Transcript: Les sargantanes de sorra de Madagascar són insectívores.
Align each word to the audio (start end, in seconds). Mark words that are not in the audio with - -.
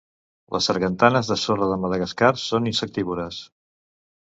Les 0.53 0.69
sargantanes 0.69 1.29
de 1.33 1.37
sorra 1.41 1.69
de 1.73 1.77
Madagascar 1.85 2.33
són 2.47 2.73
insectívores. 2.73 3.41